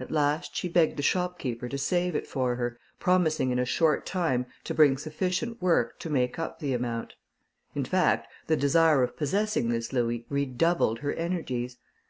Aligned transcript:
At 0.00 0.10
last 0.10 0.56
she 0.56 0.66
begged 0.66 0.96
the 0.96 1.02
shopkeeper 1.02 1.68
to 1.68 1.76
save 1.76 2.16
it 2.16 2.26
for 2.26 2.54
her, 2.56 2.78
promising 2.98 3.50
in 3.50 3.58
a 3.58 3.66
short 3.66 4.06
time 4.06 4.46
to 4.64 4.72
bring 4.72 4.96
sufficient 4.96 5.60
work 5.60 5.98
to 5.98 6.08
make 6.08 6.38
up 6.38 6.58
the 6.60 6.72
amount. 6.72 7.12
In 7.74 7.84
fact, 7.84 8.32
the 8.46 8.56
desire 8.56 9.02
of 9.02 9.14
possessing 9.14 9.68
this 9.68 9.92
louis 9.92 10.24
redoubled 10.30 11.00
her 11.00 11.12
energies. 11.12 11.76